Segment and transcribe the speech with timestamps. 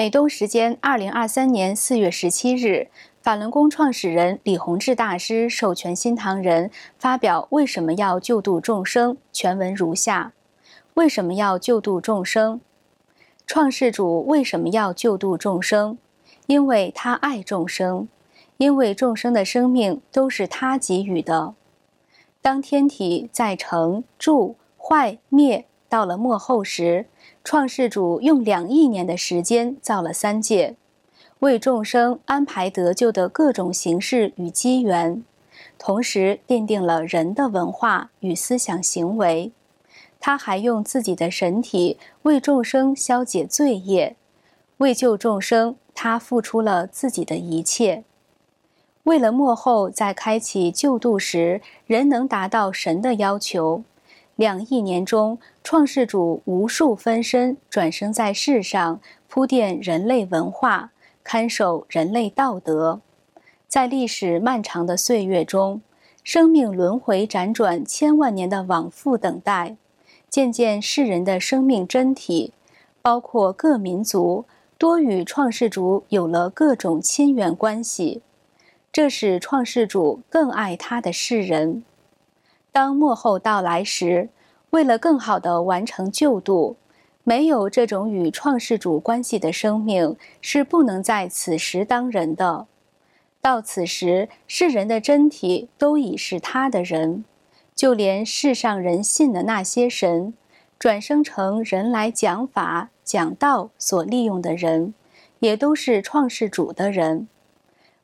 [0.00, 2.88] 美东时间二零二三年四月十七日，
[3.20, 10.32] 法轮功创始人李洪志大师授权新唐人发表为什么要救度众生全文如下：
[10.94, 12.62] 为什么要救度众生？
[13.46, 15.98] 创世主为什么要救度众生？
[16.46, 18.08] 因为他爱众生，
[18.56, 21.52] 因为众生的生命都是他给予的。
[22.40, 27.04] 当天体在成、住、坏、灭到了末后时。
[27.42, 30.76] 创世主用两亿年的时间造了三界，
[31.38, 35.24] 为众生安排得救的各种形式与机缘，
[35.78, 39.52] 同时奠定了人的文化与思想行为。
[40.20, 44.16] 他还用自己的神体为众生消解罪业，
[44.76, 48.04] 为救众生，他付出了自己的一切。
[49.04, 53.82] 为了末后在开启救度时，人能达到神的要求。
[54.40, 60.92] 两亿年中，创世主无数分身转生在世上，铺垫人类文化，
[61.22, 63.02] 看守人类道德。
[63.68, 65.82] 在历史漫长的岁月中，
[66.24, 69.76] 生命轮回辗转千万年的往复等待，
[70.30, 72.54] 渐渐世人的生命真体，
[73.02, 74.46] 包括各民族，
[74.78, 78.22] 多与创世主有了各种亲缘关系，
[78.90, 81.84] 这使创世主更爱他的世人。
[82.72, 84.28] 当末后到来时，
[84.70, 86.76] 为了更好地完成救度，
[87.24, 92.66] 没有这种与创世主关系的生命是不能在此时当人的。
[93.40, 97.24] 到此时，世人的真体都已是他的人，
[97.74, 100.34] 就连世上人信的那些神，
[100.78, 104.94] 转生成人来讲法讲道所利用的人，
[105.38, 107.28] 也都是创世主的人。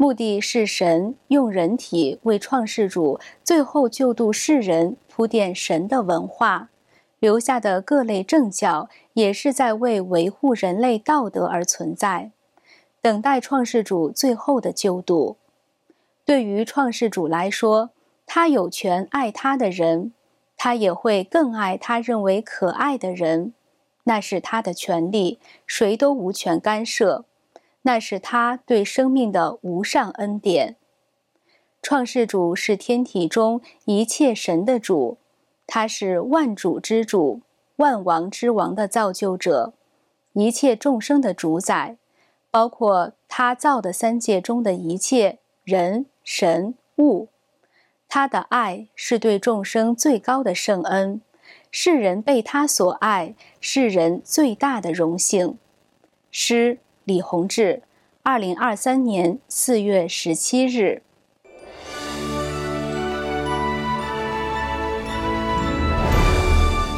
[0.00, 6.68] 目的是神用人体为创世主最后救度世人铺垫神的文化，
[7.18, 12.30] 留下的各类正教也是在为维护人类道德而存在，
[13.02, 15.36] 等待创世主最后的救度。
[16.24, 17.90] 对于创世主来说，
[18.24, 20.12] 他有权爱他的人，
[20.56, 23.52] 他也会更爱他认为可爱的人，
[24.04, 27.24] 那是他的权利，谁都无权干涉。
[27.88, 30.76] 那是他对生命的无上恩典。
[31.80, 35.16] 创世主是天体中一切神的主，
[35.66, 37.40] 他是万主之主、
[37.76, 39.72] 万王之王的造就者，
[40.34, 41.96] 一切众生的主宰，
[42.50, 47.28] 包括他造的三界中的一切人、神、物。
[48.06, 51.22] 他的爱是对众生最高的圣恩，
[51.70, 55.56] 世人被他所爱，是人最大的荣幸。
[56.30, 56.80] 诗。
[57.08, 57.80] 李洪志，
[58.22, 61.00] 二零二三年四月十七日。